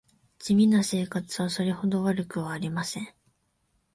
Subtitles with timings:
[0.39, 3.13] 地味な生活はそれほど悪くはありません